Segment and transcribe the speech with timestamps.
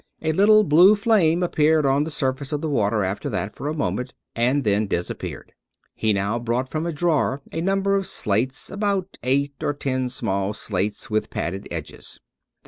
[0.23, 3.73] A little blue flame appeared on the surface of the water after that for a
[3.77, 5.53] moment, and then disappeared.
[5.93, 10.53] He now brought from a drawer a number of slates— about eight or ten small
[10.53, 12.19] slates with padded edges.